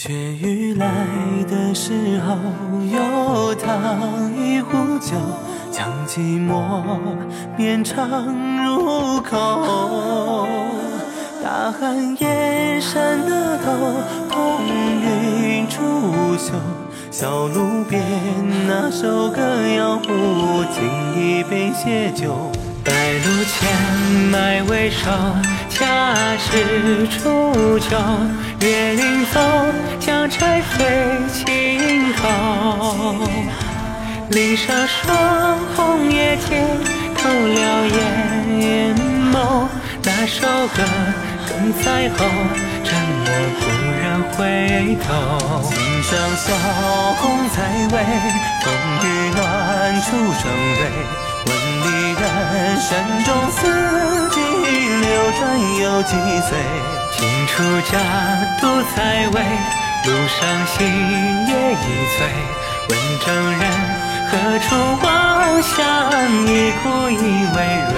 [0.00, 0.86] 雪雨来
[1.48, 2.36] 的时候，
[2.86, 5.16] 又烫一壶酒，
[5.72, 6.80] 将寂寞
[7.56, 8.08] 绵长
[8.64, 10.46] 入口。
[11.42, 13.72] 大寒夜山的头，
[14.30, 14.64] 彤
[15.02, 15.82] 云出
[16.36, 16.52] 岫，
[17.10, 18.00] 小路边
[18.68, 19.40] 那首歌
[19.76, 20.84] 谣，不敬
[21.16, 22.52] 一杯血酒。
[22.88, 23.68] 白露前，
[24.30, 25.10] 麦未收，
[25.68, 27.98] 恰是初秋。
[28.62, 29.38] 月临走，
[30.00, 33.28] 将柴扉轻叩。
[34.30, 36.66] 林上霜，红叶间，
[37.14, 38.96] 透了眼
[39.34, 39.68] 眸。
[40.02, 40.82] 那首歌
[41.46, 42.24] 更在后，
[42.84, 42.88] 沉
[43.20, 43.28] 默
[43.60, 43.62] 不
[44.00, 45.06] 忍回头。
[45.68, 46.46] 琴上小
[47.20, 47.56] 红采
[47.92, 47.94] 薇，
[48.64, 48.66] 风
[49.04, 50.40] 雨暖，初生
[50.78, 51.27] 蕊。
[52.80, 53.60] 山中四
[54.30, 55.06] 季流
[55.38, 55.40] 转
[55.80, 56.50] 有几岁？
[57.12, 57.56] 听出
[57.90, 57.92] 家
[58.60, 58.62] 独
[58.96, 59.36] 在位，
[60.04, 60.76] 路上行
[61.46, 61.76] 也已
[62.16, 62.18] 醉。
[62.88, 62.92] 问
[63.26, 63.26] 征
[63.58, 63.62] 人
[64.30, 64.66] 何处
[65.02, 65.06] 望
[65.62, 65.76] 乡？
[66.46, 66.48] 一
[66.82, 67.14] 哭一
[67.54, 67.56] 为
[67.90, 67.94] 蕊。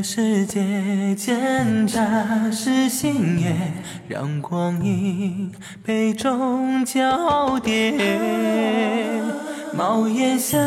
[0.00, 0.62] 停的世界，
[1.14, 3.54] 蒹葭是星夜，
[4.08, 5.52] 让光阴
[5.84, 7.92] 杯中交叠。
[9.72, 10.58] 茅檐下，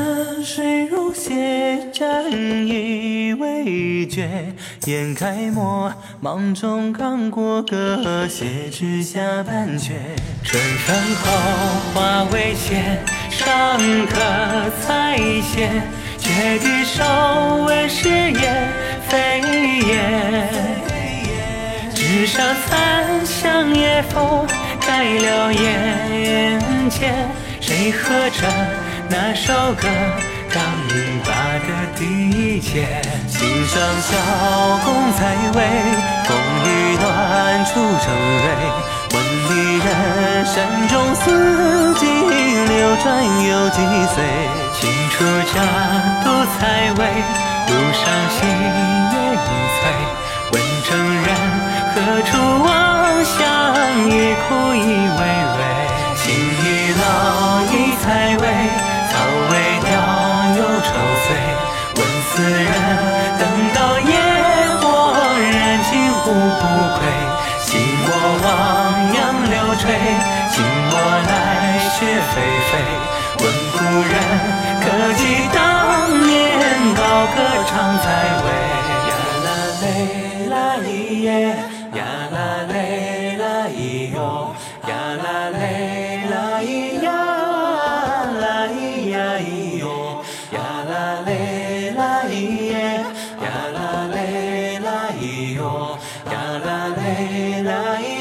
[0.44, 4.54] 水如血，沾衣未绝。
[4.86, 9.92] 掩盖墨，芒中刚过个斜，指下半阙。
[10.44, 11.32] 春分后，
[11.94, 13.78] 花未谢，上
[14.08, 14.20] 客
[14.88, 15.82] 再现。
[16.20, 17.04] 却低首
[17.66, 18.70] 问是也
[19.14, 19.42] 非
[19.86, 19.94] 也，
[21.94, 24.44] 纸上残香也否
[24.88, 26.60] 盖了眼
[26.90, 27.30] 前？
[27.62, 28.48] 谁和着
[29.08, 29.88] 那首歌，
[30.50, 31.30] 刚明拔
[31.62, 32.88] 的第节？
[33.28, 34.18] 心上小
[34.84, 35.62] 宫采薇，
[36.26, 36.36] 风
[36.66, 38.10] 雨暖，初成
[38.42, 38.44] 蕊。
[39.14, 39.16] 问
[39.48, 40.54] 离人山
[40.88, 42.08] 中四季
[42.66, 43.06] 流转
[43.48, 43.78] 有几
[44.14, 44.24] 岁？
[44.74, 45.56] 清楚家
[46.24, 46.26] 独
[46.58, 46.60] 采
[46.98, 47.00] 薇，
[47.68, 48.38] 路上行
[49.14, 49.48] 也已
[49.80, 49.82] 醉。
[50.52, 50.92] 问征
[51.24, 51.26] 人
[51.94, 52.32] 何处
[52.64, 52.68] 望
[53.24, 53.40] 乡？
[54.10, 54.12] 一
[54.44, 55.22] 哭一为
[55.56, 55.60] 蕊。
[56.16, 56.66] 情已
[57.00, 57.04] 老
[57.72, 58.06] 已采
[58.40, 58.44] 薇，
[59.10, 59.14] 草
[59.50, 59.92] 未凋
[60.58, 60.90] 又愁
[61.24, 61.26] 岁。
[61.96, 62.00] 问
[62.30, 62.68] 斯人
[63.40, 63.42] 等
[63.74, 64.12] 到烟
[64.80, 64.84] 火
[65.52, 65.54] 燃
[65.84, 66.62] 尽无不
[66.98, 67.02] 归。
[67.60, 67.68] 昔
[68.06, 68.10] 我
[68.44, 68.46] 汪
[69.14, 69.18] 洋
[69.50, 69.84] 流垂，
[72.04, 72.34] 雪霏
[72.70, 72.72] 霏。
[73.40, 73.44] 问
[73.74, 73.78] 故
[74.12, 74.16] 人，
[74.82, 75.22] 可记
[75.54, 75.58] 当
[76.28, 76.32] 年
[76.96, 77.02] 高
[77.36, 77.38] 歌
[77.68, 78.06] 唱在
[78.44, 78.48] 喂
[79.10, 79.12] 呀
[79.46, 79.48] 啦
[79.82, 79.84] 嘞
[80.50, 80.86] 啦咿
[81.22, 81.28] 耶，
[81.94, 82.00] 呀
[82.32, 82.38] 啦
[82.72, 82.76] 嘞
[83.38, 83.78] 啦咿
[84.14, 84.18] 哟，
[84.88, 84.92] 呀
[85.24, 85.62] 啦嘞
[86.32, 87.06] 啦咿呀，
[88.42, 89.48] 啦咿呀咿
[89.80, 89.84] 哟，
[90.52, 90.58] 呀
[90.90, 90.92] 啦
[91.26, 92.32] 嘞啦咿
[92.72, 92.74] 耶，
[93.44, 93.78] 呀啦
[94.14, 94.88] 嘞啦
[95.20, 95.22] 咿
[95.56, 95.98] 哟，
[96.32, 96.34] 呀
[96.66, 96.68] 啦
[96.98, 98.13] 嘞啦咿。